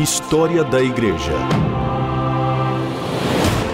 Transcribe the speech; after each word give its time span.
História 0.00 0.64
da 0.64 0.82
Igreja. 0.82 1.34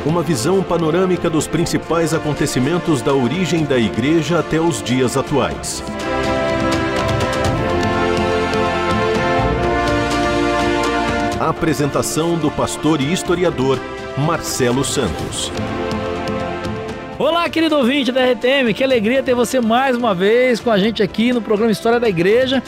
Uma 0.04 0.24
visão 0.24 0.60
panorâmica 0.60 1.30
dos 1.30 1.46
principais 1.46 2.12
acontecimentos 2.12 3.00
da 3.00 3.14
origem 3.14 3.64
da 3.64 3.78
Igreja 3.78 4.40
até 4.40 4.60
os 4.60 4.82
dias 4.82 5.16
atuais. 5.16 5.84
A 11.38 11.48
apresentação 11.48 12.36
do 12.36 12.50
pastor 12.50 13.00
e 13.00 13.12
historiador 13.12 13.78
Marcelo 14.18 14.82
Santos. 14.84 15.52
Olá, 17.20 17.48
querido 17.48 17.76
ouvinte 17.76 18.10
da 18.10 18.32
RTM, 18.32 18.74
que 18.74 18.82
alegria 18.82 19.22
ter 19.22 19.36
você 19.36 19.60
mais 19.60 19.96
uma 19.96 20.12
vez 20.12 20.58
com 20.58 20.72
a 20.72 20.78
gente 20.78 21.04
aqui 21.04 21.32
no 21.32 21.40
programa 21.40 21.70
História 21.70 22.00
da 22.00 22.08
Igreja. 22.08 22.60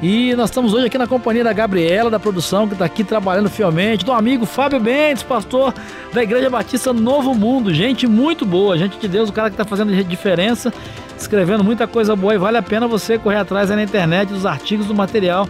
E 0.00 0.32
nós 0.36 0.50
estamos 0.50 0.72
hoje 0.72 0.86
aqui 0.86 0.96
na 0.96 1.08
companhia 1.08 1.42
da 1.42 1.52
Gabriela, 1.52 2.08
da 2.08 2.20
produção, 2.20 2.68
que 2.68 2.74
está 2.74 2.84
aqui 2.84 3.02
trabalhando 3.02 3.50
fielmente, 3.50 4.04
do 4.04 4.12
amigo 4.12 4.46
Fábio 4.46 4.80
Mendes, 4.80 5.24
pastor 5.24 5.74
da 6.12 6.22
Igreja 6.22 6.48
Batista 6.48 6.92
Novo 6.92 7.34
Mundo. 7.34 7.74
Gente 7.74 8.06
muito 8.06 8.46
boa, 8.46 8.78
gente 8.78 8.96
de 8.96 9.08
Deus, 9.08 9.28
o 9.28 9.32
cara 9.32 9.50
que 9.50 9.54
está 9.54 9.64
fazendo 9.64 9.92
diferença, 10.04 10.72
escrevendo 11.18 11.64
muita 11.64 11.88
coisa 11.88 12.14
boa 12.14 12.32
e 12.32 12.38
vale 12.38 12.56
a 12.56 12.62
pena 12.62 12.86
você 12.86 13.18
correr 13.18 13.38
atrás 13.38 13.70
na 13.70 13.82
internet 13.82 14.28
dos 14.28 14.46
artigos 14.46 14.86
do 14.86 14.94
material 14.94 15.48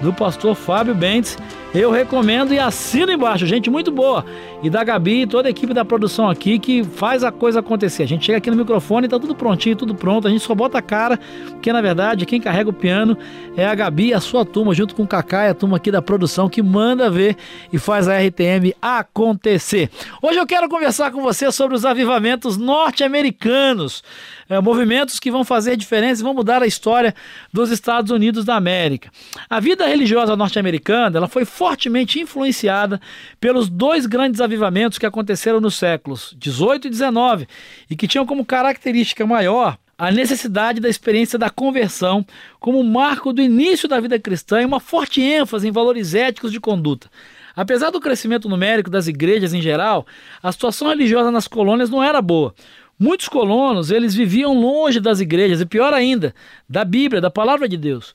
do 0.00 0.12
pastor 0.12 0.54
Fábio 0.54 0.94
Bentes. 0.94 1.36
Eu 1.74 1.90
recomendo 1.90 2.54
e 2.54 2.58
assino 2.58 3.12
embaixo, 3.12 3.46
gente 3.46 3.68
muito 3.68 3.90
boa. 3.90 4.24
E 4.62 4.70
da 4.70 4.82
Gabi 4.82 5.22
e 5.22 5.26
toda 5.26 5.48
a 5.48 5.50
equipe 5.50 5.74
da 5.74 5.84
produção 5.84 6.28
aqui 6.28 6.58
que 6.58 6.82
faz 6.82 7.22
a 7.22 7.30
coisa 7.30 7.60
acontecer. 7.60 8.04
A 8.04 8.06
gente 8.06 8.24
chega 8.24 8.38
aqui 8.38 8.50
no 8.50 8.56
microfone 8.56 9.06
e 9.06 9.08
tá 9.08 9.18
tudo 9.18 9.34
prontinho, 9.34 9.76
tudo 9.76 9.94
pronto. 9.94 10.26
A 10.26 10.30
gente 10.30 10.42
só 10.42 10.54
bota 10.54 10.78
a 10.78 10.82
cara, 10.82 11.20
porque 11.50 11.70
na 11.70 11.82
verdade 11.82 12.24
quem 12.24 12.40
carrega 12.40 12.70
o 12.70 12.72
piano 12.72 13.18
é 13.54 13.66
a 13.66 13.74
Gabi 13.74 14.08
e 14.08 14.14
a 14.14 14.20
sua 14.20 14.46
turma, 14.46 14.74
junto 14.74 14.94
com 14.94 15.02
o 15.02 15.06
Kaká 15.06 15.44
e 15.44 15.50
a 15.50 15.54
turma 15.54 15.76
aqui 15.76 15.90
da 15.90 16.00
produção 16.00 16.48
que 16.48 16.62
manda 16.62 17.10
ver 17.10 17.36
e 17.70 17.78
faz 17.78 18.08
a 18.08 18.18
RTM 18.18 18.74
acontecer. 18.80 19.90
Hoje 20.22 20.38
eu 20.38 20.46
quero 20.46 20.70
conversar 20.70 21.10
com 21.10 21.20
você 21.20 21.52
sobre 21.52 21.76
os 21.76 21.84
avivamentos 21.84 22.56
norte-americanos. 22.56 24.02
É, 24.50 24.58
movimentos 24.62 25.20
que 25.20 25.30
vão 25.30 25.44
fazer 25.44 25.76
diferença 25.76 26.22
e 26.22 26.24
vão 26.24 26.32
mudar 26.32 26.62
a 26.62 26.66
história 26.66 27.14
dos 27.52 27.70
Estados 27.70 28.10
Unidos 28.10 28.46
da 28.46 28.56
América. 28.56 29.10
A 29.48 29.60
vida 29.60 29.86
religiosa 29.86 30.34
norte-americana 30.34 31.18
ela 31.18 31.28
foi 31.28 31.44
fortemente 31.58 32.20
influenciada 32.20 33.00
pelos 33.40 33.68
dois 33.68 34.06
grandes 34.06 34.40
avivamentos 34.40 34.96
que 34.96 35.04
aconteceram 35.04 35.60
nos 35.60 35.74
séculos 35.74 36.32
18 36.38 36.86
e 36.86 36.90
19 36.90 37.48
e 37.90 37.96
que 37.96 38.06
tinham 38.06 38.24
como 38.24 38.44
característica 38.44 39.26
maior 39.26 39.76
a 39.98 40.12
necessidade 40.12 40.78
da 40.78 40.88
experiência 40.88 41.36
da 41.36 41.50
conversão 41.50 42.24
como 42.60 42.84
marco 42.84 43.32
do 43.32 43.42
início 43.42 43.88
da 43.88 43.98
vida 43.98 44.20
cristã 44.20 44.62
e 44.62 44.64
uma 44.64 44.78
forte 44.78 45.20
ênfase 45.20 45.66
em 45.66 45.72
valores 45.72 46.14
éticos 46.14 46.52
de 46.52 46.60
conduta. 46.60 47.10
Apesar 47.56 47.90
do 47.90 48.00
crescimento 48.00 48.48
numérico 48.48 48.88
das 48.88 49.08
igrejas 49.08 49.52
em 49.52 49.60
geral, 49.60 50.06
a 50.40 50.52
situação 50.52 50.86
religiosa 50.86 51.32
nas 51.32 51.48
colônias 51.48 51.90
não 51.90 52.00
era 52.00 52.22
boa. 52.22 52.54
Muitos 52.96 53.28
colonos, 53.28 53.90
eles 53.90 54.14
viviam 54.14 54.54
longe 54.54 55.00
das 55.00 55.18
igrejas 55.18 55.60
e 55.60 55.66
pior 55.66 55.92
ainda, 55.92 56.32
da 56.68 56.84
Bíblia, 56.84 57.20
da 57.20 57.32
palavra 57.32 57.68
de 57.68 57.76
Deus. 57.76 58.14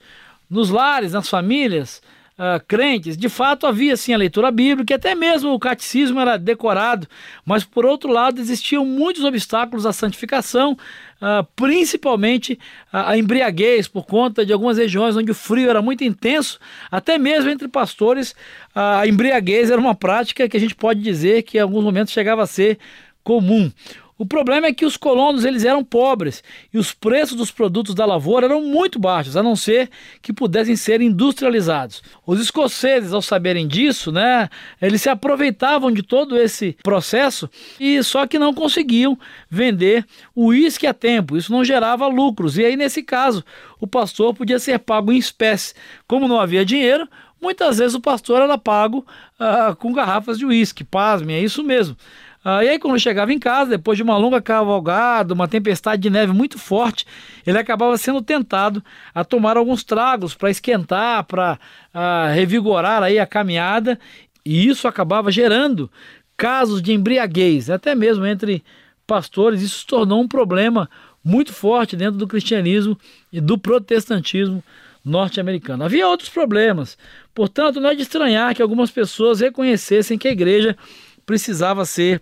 Nos 0.49 0.69
lares, 0.69 1.11
nas 1.11 1.27
famílias, 1.27 2.02
uh, 2.38 2.64
crentes, 2.67 3.17
de 3.17 3.30
fato 3.30 3.67
havia 3.67 3.95
sim 3.95 4.14
a 4.14 4.17
leitura 4.17 4.52
bíblica, 4.52 4.94
e 4.94 4.95
até 4.95 5.16
mesmo 5.16 5.53
o 5.53 5.59
catecismo 5.59 6.20
era 6.20 6.38
decorado, 6.38 7.08
mas 7.45 7.64
por 7.64 7.86
outro 7.86 8.12
lado 8.12 8.39
existiam 8.39 8.86
muitos 8.86 9.23
obstáculos 9.23 9.86
à 9.86 9.94
santificação, 9.94 10.73
uh, 10.73 11.45
principalmente 11.56 12.59
a, 12.92 13.11
a 13.11 13.17
embriaguez, 13.17 13.88
por 13.88 14.06
conta 14.06 14.45
de 14.45 14.54
algumas 14.54 14.78
regiões 14.78 15.16
onde 15.16 15.31
o 15.31 15.36
frio 15.36 15.70
era 15.70 15.81
muito 15.81 16.04
intenso, 16.04 16.59
até 16.92 17.17
mesmo 17.17 17.50
entre 17.50 17.67
pastores, 17.67 18.36
a 18.73 19.05
embriaguez 19.08 19.70
era 19.70 19.80
uma 19.80 19.95
prática 19.95 20.50
que 20.50 20.58
a 20.58 20.60
gente 20.60 20.76
pode 20.76 21.00
dizer 21.02 21.44
que 21.44 21.58
em 21.58 21.61
alguns 21.61 21.83
momentos 21.83 22.14
chegava 22.14 22.44
a 22.44 22.48
ser 22.48 22.80
comum. 23.23 23.71
O 24.18 24.26
problema 24.26 24.68
é 24.68 24.74
que 24.74 24.86
os 24.86 24.96
colonos 24.96 25.44
eles 25.44 25.66
eram 25.66 25.84
pobres 25.84 26.44
e 26.74 26.78
os 26.78 26.94
preços 26.94 27.36
dos 27.36 27.50
produtos 27.50 27.96
da 27.96 28.06
lavoura 28.06 28.46
eram 28.46 28.62
muito 28.62 29.00
baixos, 29.00 29.36
a 29.36 29.44
não 29.44 29.56
ser 29.56 29.90
que 30.22 30.32
pudessem 30.32 30.76
ser 30.76 31.02
industrializados. 31.02 32.04
Os 32.26 32.40
escoceses, 32.40 33.12
ao 33.12 33.22
saberem 33.22 33.68
disso, 33.68 34.12
né, 34.12 34.50
eles 34.82 35.02
se 35.02 35.10
aproveitavam 35.10 35.92
de 35.92 36.04
todo 36.04 36.38
esse 36.38 36.78
processo 36.84 37.50
e 37.80 38.04
só 38.04 38.28
que 38.28 38.38
não 38.38 38.54
conseguiam 38.54 39.18
vender 39.50 40.06
o 40.36 40.48
uísque 40.48 40.86
a 40.86 40.94
tempo. 40.94 41.36
Isso 41.36 41.52
não 41.52 41.64
gerava 41.64 42.08
lucros. 42.08 42.58
E 42.58 42.66
aí 42.66 42.76
nesse 42.76 43.02
caso, 43.02 43.44
o 43.80 43.88
pastor 43.88 44.34
podia 44.34 44.60
ser 44.60 44.80
pago 44.80 45.12
em 45.12 45.18
espécie. 45.18 45.74
Como 46.08 46.28
não 46.28 46.40
havia 46.40 46.64
dinheiro, 46.64 47.08
muitas 47.42 47.80
vezes 47.80 47.95
o 47.95 48.00
pastor 48.00 48.42
era 48.42 48.58
pago 48.58 49.06
uh, 49.40 49.76
com 49.76 49.92
garrafas 49.92 50.38
de 50.38 50.45
uísque. 50.45 50.84
Pasme, 50.84 51.34
é 51.34 51.40
isso 51.42 51.64
mesmo. 51.64 51.98
Ah, 52.45 52.64
e 52.64 52.70
aí, 52.70 52.80
quando 52.80 52.99
chegava 52.99 53.31
em 53.31 53.39
casa, 53.39 53.71
depois 53.71 53.95
de 53.95 54.04
uma 54.04 54.17
longa 54.17 54.42
cavalgada, 54.42 55.33
uma 55.33 55.48
tempestade 55.48 56.02
de 56.02 56.09
neve 56.09 56.33
muito 56.33 56.59
forte, 56.59 57.05
ele 57.48 57.58
acabava 57.58 57.98
sendo 57.98 58.21
tentado 58.21 58.83
a 59.15 59.23
tomar 59.23 59.55
alguns 59.55 59.83
tragos 59.83 60.36
para 60.36 60.52
esquentar, 60.52 61.23
para 61.23 61.58
ah, 61.93 62.30
revigorar 62.33 63.02
aí 63.02 63.17
a 63.17 63.26
caminhada, 63.26 63.98
e 64.45 64.67
isso 64.67 64.89
acabava 64.89 65.32
gerando 65.32 65.89
casos 66.36 66.82
de 66.82 66.92
embriaguez, 66.92 67.70
até 67.70 67.95
mesmo 67.95 68.26
entre 68.26 68.61
pastores. 69.08 69.61
Isso 69.61 69.80
se 69.80 69.87
tornou 69.87 70.21
um 70.21 70.27
problema 70.27 70.89
muito 71.23 71.53
forte 71.53 71.95
dentro 71.95 72.17
do 72.17 72.27
cristianismo 72.27 72.98
e 73.32 73.39
do 73.39 73.58
protestantismo 73.58 74.61
norte-americano. 75.05 75.86
Havia 75.86 76.08
outros 76.08 76.30
problemas, 76.30 76.98
portanto, 77.33 77.80
não 77.80 77.89
é 77.89 77.95
de 77.95 78.02
estranhar 78.02 78.53
que 78.53 78.61
algumas 78.61 78.92
pessoas 78.92 79.39
reconhecessem 79.39 80.17
que 80.17 80.27
a 80.27 80.32
igreja 80.32 80.77
precisava 81.26 81.86
ser 81.86 82.21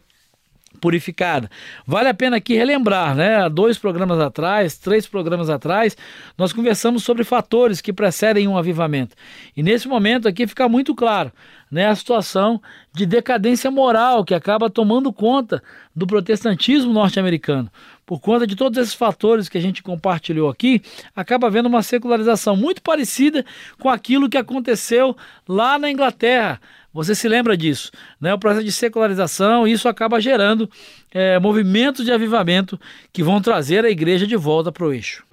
purificada. 0.80 1.50
Vale 1.86 2.10
a 2.10 2.14
pena 2.14 2.38
aqui 2.38 2.56
relembrar, 2.56 3.16
né? 3.16 3.50
Dois 3.50 3.78
programas 3.78 4.20
atrás, 4.20 4.78
três 4.78 5.06
programas 5.06 5.50
atrás, 5.50 5.98
nós 6.38 6.54
conversamos 6.54 7.04
sobre 7.04 7.24
fatores 7.24 7.82
que 7.82 7.92
precedem 7.92 8.48
um 8.48 8.58
avivamento. 8.58 9.16
E 9.56 9.62
nesse 9.62 9.88
momento 9.88 10.28
aqui 10.28 10.48
fica 10.48 10.70
muito 10.70 10.96
claro, 10.96 11.32
né, 11.70 11.88
a 11.88 11.96
situação 11.96 12.62
de 12.94 13.06
decadência 13.06 13.72
moral 13.72 14.26
que 14.26 14.34
acaba 14.34 14.70
tomando 14.70 15.14
conta 15.14 15.64
do 15.96 16.06
protestantismo 16.06 16.92
norte-americano. 16.92 17.72
Por 18.06 18.20
conta 18.20 18.46
de 18.46 18.56
todos 18.58 18.78
esses 18.78 18.94
fatores 18.94 19.48
que 19.48 19.58
a 19.58 19.62
gente 19.62 19.82
compartilhou 19.82 20.50
aqui, 20.50 20.82
acaba 21.16 21.48
havendo 21.48 21.70
uma 21.70 21.82
secularização 21.82 22.58
muito 22.58 22.82
parecida 22.82 23.46
com 23.80 23.88
aquilo 23.90 24.30
que 24.30 24.38
aconteceu 24.38 25.16
lá 25.48 25.80
na 25.80 25.90
Inglaterra 25.90 26.60
você 26.94 27.16
se 27.16 27.28
lembra 27.28 27.56
disso, 27.56 27.90
né? 28.20 28.34
O 28.34 28.40
processo 28.40 28.66
de 28.66 28.72
secularização, 28.72 29.66
isso 29.66 29.88
acaba 29.88 30.20
gerando 30.20 30.70
é, 31.12 31.40
movimentos 31.40 32.04
de 32.04 32.12
avivamento 32.12 32.80
que 33.14 33.24
vão 33.24 33.42
trazer 33.42 33.86
a 33.86 33.90
igreja 33.90 34.28
de 34.28 34.36
volta 34.36 34.72
para 34.72 34.86
o 34.86 34.94
eixo. 34.94 35.24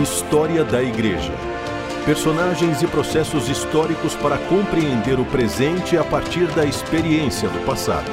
História 0.00 0.64
da 0.64 0.82
Igreja. 0.82 1.32
Personagens 2.06 2.80
e 2.80 2.86
processos 2.86 3.48
históricos 3.48 4.14
para 4.14 4.38
compreender 4.38 5.20
o 5.20 5.24
presente 5.24 5.96
a 5.98 6.04
partir 6.04 6.46
da 6.54 6.64
experiência 6.64 7.48
do 7.48 7.58
passado. 7.66 8.10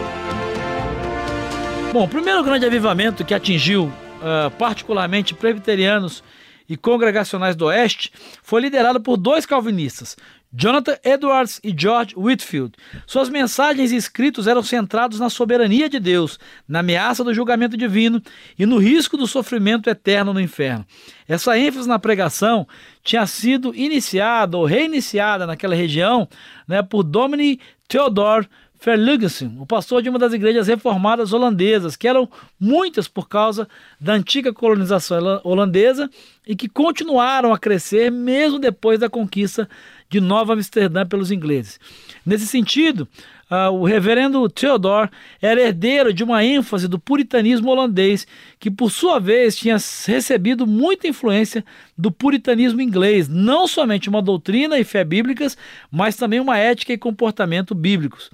Bom, 1.94 2.04
o 2.04 2.08
primeiro 2.08 2.44
grande 2.44 2.66
avivamento 2.66 3.24
que 3.24 3.34
atingiu 3.34 3.86
uh, 3.86 4.52
particularmente 4.58 5.34
presbiterianos 5.34 6.22
e 6.70 6.76
congregacionais 6.76 7.56
do 7.56 7.66
Oeste 7.66 8.12
foi 8.44 8.62
liderado 8.62 9.00
por 9.00 9.16
dois 9.16 9.46
calvinistas, 9.46 10.18
Jonathan 10.60 10.98
Edwards 11.04 11.60
e 11.64 11.72
George 11.78 12.16
Whitfield. 12.18 12.74
Suas 13.06 13.30
mensagens 13.30 13.92
e 13.92 13.96
escritos 13.96 14.48
eram 14.48 14.64
centrados 14.64 15.20
na 15.20 15.30
soberania 15.30 15.88
de 15.88 16.00
Deus, 16.00 16.40
na 16.68 16.80
ameaça 16.80 17.24
do 17.24 17.32
julgamento 17.32 17.78
divino 17.78 18.20
e 18.58 18.66
no 18.66 18.80
risco 18.80 19.16
do 19.16 19.28
sofrimento 19.28 19.88
eterno 19.88 20.34
no 20.34 20.42
inferno. 20.42 20.84
Essa 21.28 21.56
ênfase 21.60 21.88
na 21.88 22.00
pregação 22.00 22.68
tinha 23.04 23.28
sido 23.28 23.76
iniciada 23.76 24.58
ou 24.58 24.66
reiniciada 24.66 25.46
naquela 25.46 25.76
região 25.76 26.28
né, 26.68 26.82
por 26.82 27.04
Dominic 27.04 27.62
Theodore 27.88 28.48
Verlugensen, 28.80 29.58
o 29.60 29.66
pastor 29.66 30.04
de 30.04 30.10
uma 30.10 30.20
das 30.20 30.34
igrejas 30.34 30.68
reformadas 30.68 31.34
holandesas, 31.34 31.96
que 31.96 32.08
eram 32.08 32.30
muitas 32.60 33.08
por 33.08 33.28
causa 33.28 33.68
da 34.00 34.14
antiga 34.14 34.54
colonização 34.54 35.42
holandesa 35.44 36.10
e 36.46 36.56
que 36.56 36.70
continuaram 36.70 37.52
a 37.52 37.58
crescer 37.58 38.12
mesmo 38.12 38.60
depois 38.60 39.00
da 39.00 39.10
conquista 39.10 39.68
de 40.10 40.20
Nova 40.20 40.54
Amsterdã 40.54 41.06
pelos 41.06 41.32
ingleses. 41.32 41.80
Nesse 42.26 42.48
sentido, 42.48 43.08
uh, 43.52 43.72
o 43.72 43.86
reverendo 43.86 44.48
Theodore 44.50 45.10
era 45.42 45.62
herdeiro 45.62 46.14
de 46.14 46.24
uma 46.24 46.44
ênfase 46.44 46.88
do 46.88 47.00
puritanismo 47.00 47.70
holandês, 47.70 48.26
que 48.60 48.72
por 48.72 48.92
sua 48.92 49.20
vez 49.20 49.56
tinha 49.56 49.78
recebido 50.06 50.66
muita 50.66 51.08
influência 51.08 51.64
do 51.98 52.12
puritanismo 52.12 52.82
inglês, 52.82 53.28
não 53.28 53.68
somente 53.68 54.10
uma 54.10 54.22
doutrina 54.22 54.80
e 54.80 54.84
fé 54.84 55.04
bíblicas, 55.04 55.58
mas 55.92 56.16
também 56.16 56.40
uma 56.40 56.58
ética 56.58 56.94
e 56.94 56.98
comportamento 56.98 57.76
bíblicos. 57.76 58.30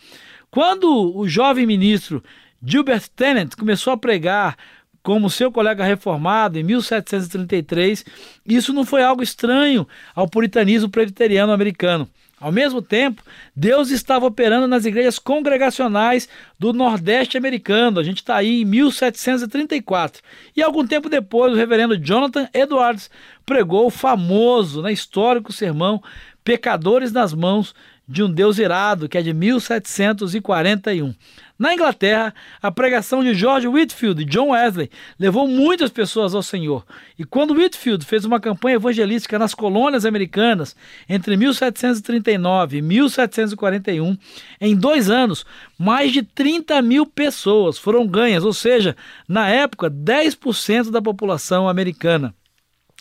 Quando 0.52 1.18
o 1.18 1.28
jovem 1.28 1.66
ministro 1.66 2.24
Gilbert 2.66 3.10
Tennant 3.16 3.56
começou 3.58 3.92
a 3.92 3.98
pregar 3.98 4.56
como 5.04 5.30
seu 5.30 5.52
colega 5.52 5.84
reformado 5.84 6.58
em 6.58 6.64
1733, 6.64 8.06
isso 8.46 8.72
não 8.72 8.86
foi 8.86 9.04
algo 9.04 9.22
estranho 9.22 9.86
ao 10.16 10.28
puritanismo 10.28 10.90
presbiteriano 10.90 11.52
americano. 11.52 12.10
Ao 12.40 12.52
mesmo 12.52 12.82
tempo, 12.82 13.24
Deus 13.56 13.90
estava 13.90 14.26
operando 14.26 14.68
nas 14.68 14.84
igrejas 14.84 15.18
congregacionais 15.18 16.28
do 16.60 16.74
Nordeste 16.74 17.38
americano. 17.38 18.02
A 18.02 18.04
gente 18.04 18.18
está 18.18 18.36
aí 18.36 18.64
em 18.64 18.66
1734. 18.66 20.22
E 20.54 20.62
algum 20.62 20.86
tempo 20.86 21.08
depois, 21.08 21.54
o 21.54 21.56
reverendo 21.56 21.98
Jonathan 21.98 22.50
Edwards 22.54 23.10
pregou 23.46 23.86
o 23.86 23.90
famoso, 23.90 24.82
né, 24.82 24.92
histórico 24.92 25.54
sermão 25.54 26.04
Pecadores 26.44 27.14
nas 27.14 27.34
Mãos 27.34 27.74
de 28.06 28.22
um 28.22 28.30
Deus 28.30 28.58
irado, 28.58 29.08
que 29.08 29.18
é 29.18 29.22
de 29.22 29.34
1741. 29.34 31.16
Na 31.58 31.74
Inglaterra, 31.74 32.34
a 32.62 32.72
pregação 32.72 33.24
de 33.24 33.34
George 33.34 33.68
Whitfield 33.68 34.22
e 34.22 34.26
John 34.26 34.50
Wesley 34.50 34.90
levou 35.20 35.48
muitas 35.48 35.92
pessoas 35.92 36.34
ao 36.34 36.42
Senhor. 36.42 36.84
E 37.18 37.24
quando 37.24 37.54
Whitfield 37.54 38.04
fez 38.06 38.26
uma 38.26 38.40
campanha 38.40 38.78
evangelística 38.78 39.38
nas 39.38 39.54
colônias 39.54 40.04
americanas 40.04 40.76
entre 41.08 41.38
1739 41.38 42.78
e 42.78 42.82
1741, 42.82 44.18
em 44.60 44.76
dois 44.76 45.12
anos, 45.12 45.46
mais 45.78 46.12
de 46.12 46.24
30 46.24 46.82
mil 46.82 47.06
pessoas 47.06 47.78
foram 47.78 48.08
ganhas, 48.08 48.44
ou 48.44 48.54
seja, 48.54 48.96
na 49.28 49.48
época, 49.48 49.92
10% 49.92 50.90
da 50.90 51.02
população 51.02 51.70
americana. 51.70 52.34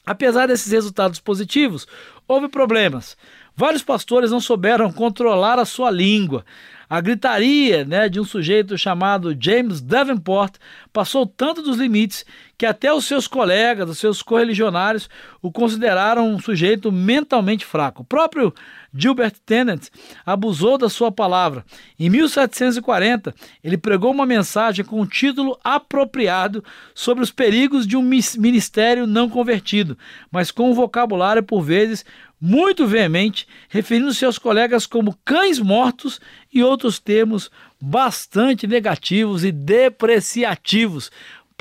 Apesar 0.05 0.47
desses 0.47 0.71
resultados 0.71 1.21
positivos, 1.21 1.87
houve 2.27 2.49
problemas. 2.49 3.17
Vários 3.55 3.83
pastores 3.83 4.31
não 4.31 4.41
souberam 4.41 4.93
controlar 4.93 5.59
a 5.59 5.65
sua 5.65 5.91
língua. 5.91 6.45
A 6.93 7.01
gritaria 7.01 7.87
né, 7.87 8.07
de 8.07 8.21
um 8.21 8.25
sujeito 8.25 8.77
chamado 8.77 9.35
James 9.41 9.81
Davenport 9.81 10.57
passou 10.93 11.25
tanto 11.25 11.63
dos 11.63 11.79
limites 11.79 12.23
que 12.63 12.67
até 12.67 12.95
os 12.95 13.07
seus 13.07 13.27
colegas, 13.27 13.91
os 13.91 13.99
seus 13.99 14.23
correligionários, 14.23 15.11
o 15.43 15.51
consideraram 15.51 16.31
um 16.31 16.39
sujeito 16.39 16.93
mentalmente 16.93 17.67
fraco. 17.67 18.03
O 18.03 18.05
próprio 18.05 18.55
Gilbert 18.95 19.35
Tennant 19.45 19.89
abusou 20.25 20.79
da 20.79 20.89
sua 20.89 21.11
palavra. 21.11 21.65
Em 21.99 22.09
1740, 22.09 23.35
ele 23.65 23.77
pregou 23.77 24.13
uma 24.13 24.25
mensagem 24.25 24.85
com 24.85 25.01
um 25.01 25.07
título 25.07 25.59
apropriado 25.65 26.63
sobre 26.95 27.25
os 27.25 27.33
perigos 27.33 27.85
de 27.85 27.97
um 27.97 28.03
ministério 28.03 29.09
não 29.09 29.29
convertido, 29.29 29.99
mas 30.31 30.53
com 30.53 30.71
um 30.71 30.75
vocabulário 30.75 31.43
por 31.43 31.63
vezes 31.63 32.05
muito 32.41 32.87
veemente, 32.87 33.47
referindo 33.69 34.15
seus 34.15 34.39
colegas 34.39 34.87
como 34.87 35.19
cães 35.25 35.59
mortos 35.59 36.21
e 36.53 36.63
outros 36.63 37.01
termos 37.01 37.51
bastante 37.81 38.67
negativos 38.69 39.45
e 39.45 39.51
depreciativos 39.51 41.11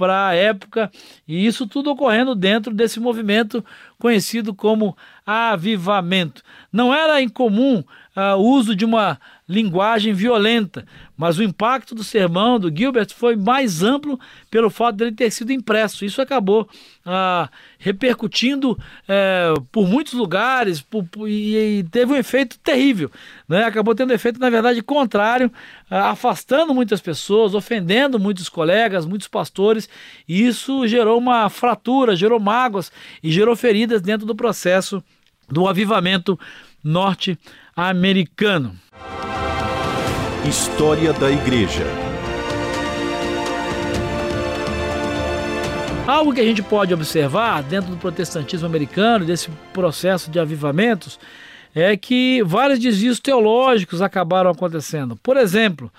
para 0.01 0.29
a 0.29 0.33
época, 0.33 0.91
e 1.27 1.45
isso 1.45 1.67
tudo 1.67 1.91
ocorrendo 1.91 2.33
dentro 2.33 2.73
desse 2.73 2.99
movimento 2.99 3.63
conhecido 4.01 4.51
como 4.51 4.97
avivamento. 5.23 6.41
Não 6.73 6.91
era 6.91 7.21
incomum 7.21 7.83
uh, 8.15 8.35
o 8.35 8.49
uso 8.49 8.75
de 8.75 8.83
uma 8.83 9.19
linguagem 9.47 10.13
violenta, 10.13 10.85
mas 11.17 11.37
o 11.37 11.43
impacto 11.43 11.93
do 11.93 12.03
sermão 12.03 12.57
do 12.57 12.75
Gilbert 12.75 13.09
foi 13.13 13.35
mais 13.35 13.83
amplo 13.83 14.17
pelo 14.49 14.69
fato 14.69 14.95
dele 14.95 15.11
ter 15.11 15.29
sido 15.29 15.51
impresso. 15.51 16.05
Isso 16.05 16.21
acabou 16.21 16.69
ah, 17.05 17.49
repercutindo 17.77 18.79
é, 19.07 19.53
por 19.71 19.85
muitos 19.87 20.13
lugares 20.13 20.81
por, 20.81 21.03
por, 21.03 21.27
e, 21.27 21.79
e, 21.79 21.83
teve 21.83 22.13
um 22.13 22.15
efeito 22.15 22.57
terrível. 22.59 23.11
Né? 23.47 23.65
Acabou 23.65 23.93
tendo 23.93 24.13
efeito, 24.13 24.39
na 24.39 24.49
verdade, 24.49 24.81
contrário, 24.81 25.51
ah, 25.89 26.11
afastando 26.11 26.73
muitas 26.73 27.01
pessoas, 27.01 27.53
ofendendo 27.53 28.17
muitos 28.17 28.47
colegas, 28.47 29.05
muitos 29.05 29.27
pastores, 29.27 29.89
e 30.27 30.47
isso 30.47 30.87
gerou 30.87 31.17
uma 31.17 31.49
fratura, 31.49 32.15
gerou 32.15 32.39
mágoas 32.39 32.89
e 33.21 33.29
gerou 33.29 33.55
feridas 33.55 33.90
dentro 33.99 34.25
do 34.25 34.35
processo 34.35 35.03
do 35.49 35.67
avivamento 35.67 36.39
norte-americano. 36.83 38.75
História 40.47 41.13
da 41.13 41.29
Igreja. 41.29 41.85
Algo 46.07 46.33
que 46.33 46.41
a 46.41 46.43
gente 46.43 46.63
pode 46.63 46.93
observar 46.93 47.61
dentro 47.63 47.91
do 47.91 47.97
protestantismo 47.97 48.65
americano, 48.65 49.23
desse 49.23 49.49
processo 49.71 50.31
de 50.31 50.39
avivamentos, 50.39 51.19
é 51.73 51.95
que 51.95 52.41
vários 52.43 52.79
desvios 52.79 53.19
teológicos 53.19 54.01
acabaram 54.01 54.49
acontecendo. 54.49 55.15
Por 55.15 55.37
exemplo, 55.37 55.91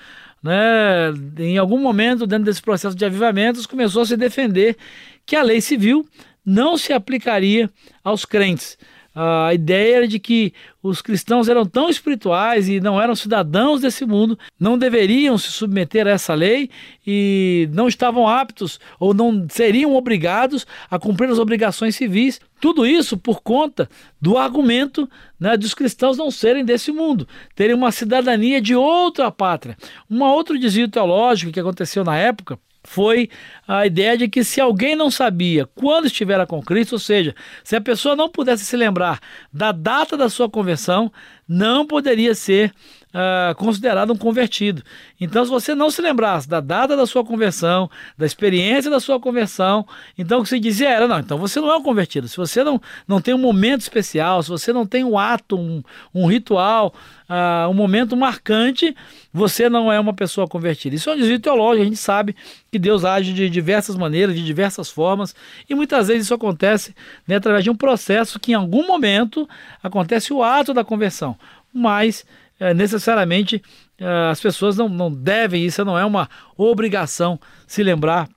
né, 0.43 1.13
em 1.39 1.57
algum 1.57 1.79
momento 1.79 2.27
dentro 2.27 2.45
desse 2.45 2.61
processo 2.61 2.97
de 2.97 3.05
avivamentos 3.05 3.65
começou 3.65 4.03
a 4.03 4.07
se 4.07 4.17
defender 4.17 4.77
que 5.25 5.37
a 5.37 5.43
lei 5.43 5.61
civil 5.61 6.07
não 6.45 6.77
se 6.77 6.93
aplicaria 6.93 7.71
aos 8.03 8.25
crentes 8.25 8.77
a 9.15 9.53
ideia 9.53 9.97
era 9.97 10.09
de 10.09 10.19
que 10.19 10.55
os 10.83 11.03
cristãos 11.03 11.49
eram 11.49 11.67
tão 11.67 11.91
espirituais 11.91 12.69
e 12.69 12.81
não 12.81 13.01
eram 13.01 13.15
cidadãos 13.15 13.83
desse 13.83 14.07
mundo, 14.07 14.39
não 14.59 14.79
deveriam 14.79 15.37
se 15.37 15.53
submeter 15.53 16.07
a 16.07 16.11
essa 16.11 16.33
lei 16.33 16.71
e 17.07 17.69
não 17.73 17.89
estavam 17.89 18.27
aptos 18.27 18.81
ou 18.99 19.13
não 19.13 19.47
seriam 19.51 19.95
obrigados 19.95 20.67
a 20.91 20.99
cumprir 20.99 21.29
as 21.31 21.39
obrigações 21.39 21.95
civis. 21.95 22.41
Tudo 22.59 22.87
isso 22.87 23.19
por 23.19 23.43
conta 23.43 23.89
do 24.21 24.39
argumento 24.39 25.09
né, 25.39 25.57
dos 25.57 25.75
cristãos 25.75 26.17
não 26.17 26.31
serem 26.31 26.65
desse 26.65 26.91
mundo, 26.91 27.29
terem 27.55 27.77
uma 27.77 27.93
cidadania 27.93 28.63
de 28.63 28.75
outra 28.75 29.31
pátria. 29.31 29.77
Um 30.11 30.23
outro 30.23 30.59
desvio 30.59 30.89
teológico 30.89 31.53
que 31.53 31.61
aconteceu 31.61 32.03
na 32.03 32.17
época 32.17 32.59
foi 32.85 33.29
a 33.67 33.87
ideia 33.87 34.17
de 34.17 34.29
que 34.29 34.43
se 34.43 34.61
alguém 34.61 34.97
não 34.97 35.11
sabia 35.11 35.67
quando 35.75 36.07
estivera 36.07 36.47
com 36.47 36.63
Cristo, 36.63 36.95
ou 36.95 36.99
seja, 36.99 37.35
se 37.63 37.77
a 37.77 37.81
pessoa 37.81 38.17
não 38.17 38.29
pudesse 38.29 38.65
se 38.65 38.77
lembrar 38.77 39.21
da 39.53 39.73
data 39.73 40.17
da 40.17 40.29
sua 40.29 40.51
conversão, 40.51 41.13
não 41.47 41.87
poderia 41.87 42.35
ser 42.35 42.73
uh, 43.13 43.55
considerado 43.55 44.13
um 44.13 44.17
convertido. 44.17 44.83
Então, 45.21 45.45
se 45.45 45.51
você 45.51 45.75
não 45.75 45.91
se 45.91 46.01
lembrasse 46.01 46.49
da 46.49 46.61
data 46.61 46.97
da 46.97 47.07
sua 47.07 47.25
conversão, 47.25 47.91
da 48.17 48.27
experiência 48.27 48.91
da 48.91 49.01
sua 49.01 49.21
conversão, 49.21 49.87
então 50.17 50.41
o 50.41 50.43
que 50.43 50.49
se 50.49 50.59
dizia 50.59 50.91
era: 50.91 51.07
não, 51.07 51.19
então 51.19 51.39
você 51.39 51.61
não 51.61 51.71
é 51.71 51.77
um 51.77 51.83
convertido. 51.83 52.29
Se 52.29 52.37
você 52.37 52.65
não, 52.65 52.81
não 53.07 53.21
tem 53.21 53.35
um 53.35 53.39
momento 53.39 53.83
especial, 53.83 54.43
se 54.43 54.49
você 54.49 54.73
não 54.73 54.87
tem 54.87 55.05
um 55.05 55.19
ato, 55.19 55.57
um, 55.57 55.83
um 56.15 56.27
ritual, 56.27 56.95
uh, 57.29 57.69
um 57.71 57.75
momento 57.75 58.17
marcante, 58.17 58.95
você 59.33 59.69
não 59.69 59.93
é 59.93 59.99
uma 59.99 60.13
pessoa 60.13 60.49
convertida. 60.49 60.97
Isso 60.97 61.11
é 61.11 61.15
um 61.15 61.17
desvio 61.17 61.41
teológico, 61.41 61.83
a 61.83 61.87
gente 61.87 61.97
sabe 61.97 62.35
que 62.71 62.79
Deus 62.79 63.05
age 63.05 63.33
de 63.33 63.49
diversas 63.49 63.97
maneiras, 63.97 64.35
de 64.35 64.45
diversas 64.45 64.91
formas, 64.91 65.35
e 65.69 65.75
muitas 65.75 66.09
vezes 66.09 66.25
isso 66.25 66.35
acontece 66.35 66.95
né, 67.27 67.37
através 67.37 67.65
de 67.65 67.71
um 67.71 67.77
processo 67.77 68.41
que 68.41 68.53
em 68.53 68.55
algum 68.55 68.87
momento 68.87 69.49
acontece 69.83 70.33
o 70.33 70.43
ato 70.43 70.75
da 70.75 70.85
conversão, 70.85 71.37
mas 71.73 72.25
é, 72.63 72.73
necessariamente 72.73 73.61
é, 73.99 74.07
as 74.31 74.41
pessoas 74.41 74.77
não, 74.77 74.89
não 74.89 75.13
devem, 75.13 75.65
isso 75.65 75.85
não 75.85 75.99
é 75.99 76.05
uma 76.05 76.29
obrigação 76.57 77.41
se 77.67 77.83
lembrar 77.83 78.29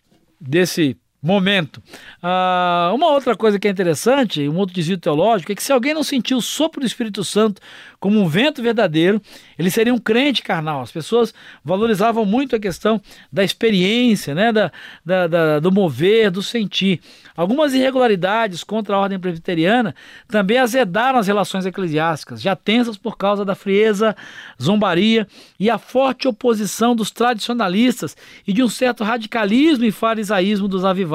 desse 0.41 0.97
momento. 1.25 1.81
Ah, 2.21 2.91
uma 2.93 3.07
outra 3.07 3.35
coisa 3.35 3.57
que 3.57 3.67
é 3.67 3.71
interessante, 3.71 4.47
um 4.47 4.57
outro 4.57 4.75
desvio 4.75 4.97
teológico, 4.97 5.51
é 5.51 5.55
que 5.55 5.63
se 5.63 5.73
alguém 5.73 5.93
não 5.93 6.03
sentiu 6.03 6.37
o 6.37 6.41
sopro 6.41 6.79
do 6.79 6.85
Espírito 6.85 7.23
Santo 7.23 7.59
como 7.99 8.21
um 8.21 8.27
vento 8.27 8.61
verdadeiro, 8.61 9.19
ele 9.57 9.71
seria 9.71 9.91
um 9.91 9.97
crente 9.97 10.43
carnal. 10.43 10.81
As 10.81 10.91
pessoas 10.91 11.33
valorizavam 11.63 12.25
muito 12.25 12.55
a 12.55 12.59
questão 12.59 13.01
da 13.31 13.43
experiência, 13.43 14.35
né, 14.35 14.51
da, 14.51 14.71
da, 15.03 15.27
da, 15.27 15.59
do 15.59 15.71
mover, 15.71 16.29
do 16.29 16.43
sentir. 16.43 17.01
Algumas 17.35 17.73
irregularidades 17.73 18.63
contra 18.63 18.95
a 18.95 18.99
ordem 18.99 19.19
presbiteriana 19.19 19.95
também 20.27 20.59
azedaram 20.59 21.17
as 21.17 21.25
relações 21.25 21.65
eclesiásticas, 21.65 22.39
já 22.39 22.55
tensas 22.55 22.97
por 22.97 23.17
causa 23.17 23.43
da 23.43 23.55
frieza, 23.55 24.15
zombaria 24.61 25.27
e 25.59 25.69
a 25.69 25.79
forte 25.79 26.27
oposição 26.27 26.95
dos 26.95 27.09
tradicionalistas 27.09 28.15
e 28.47 28.53
de 28.53 28.61
um 28.61 28.69
certo 28.69 29.03
radicalismo 29.03 29.85
e 29.85 29.91
farisaísmo 29.91 30.67
dos 30.67 30.85
avivados. 30.85 31.14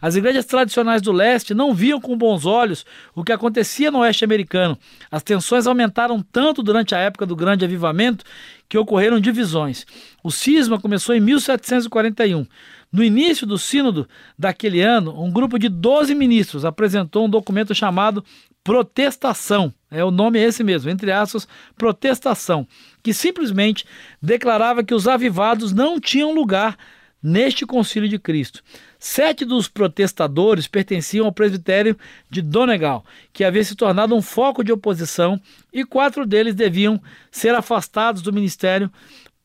As 0.00 0.16
igrejas 0.16 0.44
tradicionais 0.44 1.02
do 1.02 1.12
leste 1.12 1.54
não 1.54 1.74
viam 1.74 2.00
com 2.00 2.16
bons 2.16 2.46
olhos 2.46 2.84
o 3.14 3.24
que 3.24 3.32
acontecia 3.32 3.90
no 3.90 3.98
oeste 3.98 4.24
americano. 4.24 4.78
As 5.10 5.22
tensões 5.22 5.66
aumentaram 5.66 6.22
tanto 6.22 6.62
durante 6.62 6.94
a 6.94 6.98
época 6.98 7.26
do 7.26 7.36
Grande 7.36 7.64
Avivamento 7.64 8.24
que 8.68 8.78
ocorreram 8.78 9.20
divisões. 9.20 9.84
O 10.22 10.30
cisma 10.30 10.80
começou 10.80 11.14
em 11.14 11.20
1741. 11.20 12.46
No 12.92 13.02
início 13.02 13.44
do 13.46 13.58
sínodo 13.58 14.08
daquele 14.38 14.80
ano, 14.80 15.20
um 15.20 15.30
grupo 15.30 15.58
de 15.58 15.68
12 15.68 16.14
ministros 16.14 16.64
apresentou 16.64 17.26
um 17.26 17.28
documento 17.28 17.74
chamado 17.74 18.24
Protestação. 18.62 19.74
É 19.90 20.02
o 20.02 20.10
nome 20.10 20.38
é 20.38 20.44
esse 20.44 20.64
mesmo, 20.64 20.90
entre 20.90 21.12
aspas, 21.12 21.46
Protestação, 21.76 22.66
que 23.02 23.12
simplesmente 23.12 23.84
declarava 24.22 24.82
que 24.82 24.94
os 24.94 25.06
avivados 25.06 25.72
não 25.72 26.00
tinham 26.00 26.32
lugar 26.32 26.78
neste 27.24 27.64
concílio 27.64 28.06
de 28.06 28.18
Cristo. 28.18 28.62
Sete 28.98 29.46
dos 29.46 29.66
protestadores 29.66 30.68
pertenciam 30.68 31.24
ao 31.24 31.32
presbitério 31.32 31.96
de 32.28 32.42
Donegal, 32.42 33.02
que 33.32 33.42
havia 33.42 33.64
se 33.64 33.74
tornado 33.74 34.14
um 34.14 34.20
foco 34.20 34.62
de 34.62 34.70
oposição, 34.70 35.40
e 35.72 35.86
quatro 35.86 36.26
deles 36.26 36.54
deviam 36.54 37.00
ser 37.30 37.54
afastados 37.54 38.20
do 38.20 38.30
ministério 38.30 38.92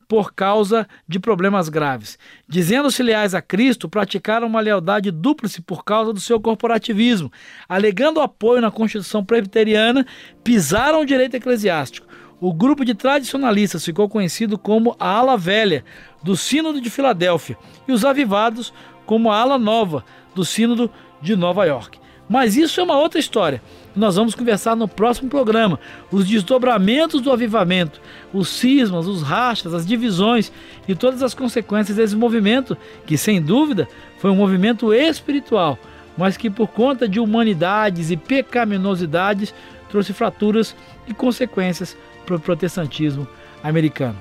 por 0.06 0.34
causa 0.34 0.86
de 1.08 1.18
problemas 1.18 1.68
graves. 1.70 2.18
Dizendo-se 2.46 3.02
leais 3.02 3.32
a 3.32 3.40
Cristo, 3.40 3.88
praticaram 3.88 4.46
uma 4.46 4.60
lealdade 4.60 5.10
dúplice 5.10 5.62
por 5.62 5.84
causa 5.84 6.12
do 6.12 6.20
seu 6.20 6.40
corporativismo. 6.40 7.32
Alegando 7.68 8.20
apoio 8.20 8.60
na 8.60 8.72
Constituição 8.72 9.24
Presbiteriana, 9.24 10.04
pisaram 10.42 11.00
o 11.00 11.06
direito 11.06 11.36
eclesiástico. 11.36 12.08
O 12.40 12.54
grupo 12.54 12.86
de 12.86 12.94
tradicionalistas 12.94 13.84
ficou 13.84 14.08
conhecido 14.08 14.56
como 14.56 14.96
a 14.98 15.10
Ala 15.10 15.36
Velha, 15.36 15.84
do 16.22 16.34
Sínodo 16.34 16.80
de 16.80 16.88
Filadélfia, 16.88 17.58
e 17.86 17.92
os 17.92 18.02
avivados 18.02 18.72
como 19.04 19.30
a 19.30 19.38
Ala 19.38 19.58
Nova, 19.58 20.02
do 20.34 20.42
Sínodo 20.42 20.90
de 21.20 21.36
Nova 21.36 21.66
York. 21.66 21.98
Mas 22.26 22.56
isso 22.56 22.80
é 22.80 22.82
uma 22.82 22.96
outra 22.96 23.20
história. 23.20 23.60
Nós 23.94 24.16
vamos 24.16 24.34
conversar 24.34 24.74
no 24.74 24.88
próximo 24.88 25.28
programa. 25.28 25.78
Os 26.10 26.26
desdobramentos 26.26 27.20
do 27.20 27.30
avivamento, 27.30 28.00
os 28.32 28.48
cismas, 28.48 29.06
os 29.06 29.20
rachas, 29.20 29.74
as 29.74 29.84
divisões 29.84 30.50
e 30.88 30.94
todas 30.94 31.22
as 31.22 31.34
consequências 31.34 31.98
desse 31.98 32.16
movimento, 32.16 32.74
que 33.04 33.18
sem 33.18 33.42
dúvida 33.42 33.86
foi 34.18 34.30
um 34.30 34.36
movimento 34.36 34.94
espiritual, 34.94 35.78
mas 36.16 36.38
que 36.38 36.48
por 36.48 36.68
conta 36.68 37.06
de 37.06 37.20
humanidades 37.20 38.10
e 38.10 38.16
pecaminosidades 38.16 39.52
trouxe 39.90 40.14
fraturas 40.14 40.74
e 41.06 41.12
consequências 41.12 41.96
para 42.30 42.36
o 42.36 42.40
protestantismo 42.40 43.26
americano. 43.62 44.16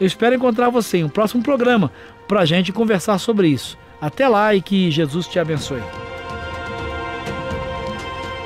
Eu 0.00 0.06
espero 0.06 0.34
encontrar 0.34 0.70
você 0.70 0.98
em 0.98 1.04
um 1.04 1.08
próximo 1.08 1.42
programa 1.42 1.92
para 2.26 2.40
a 2.40 2.44
gente 2.46 2.72
conversar 2.72 3.18
sobre 3.18 3.48
isso. 3.48 3.76
Até 4.00 4.26
lá 4.28 4.54
e 4.54 4.62
que 4.62 4.90
Jesus 4.90 5.26
te 5.26 5.38
abençoe. 5.38 5.82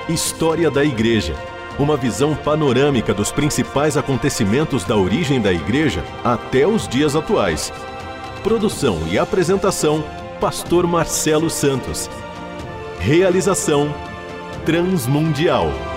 História 0.09 0.71
da 0.71 0.85
Igreja. 0.85 1.35
Uma 1.79 1.97
visão 1.97 2.35
panorâmica 2.35 3.15
dos 3.15 3.31
principais 3.31 3.97
acontecimentos 3.97 4.85
da 4.85 4.97
origem 4.97 5.41
da 5.41 5.53
Igreja 5.53 6.03
até 6.25 6.67
os 6.67 6.89
dias 6.89 7.15
atuais. 7.15 7.73
Produção 8.43 9.07
e 9.11 9.19
apresentação: 9.19 10.03
Pastor 10.41 10.87
Marcelo 10.87 11.49
Santos. 11.49 12.11
Realização: 12.99 13.95
Transmundial. 14.67 15.92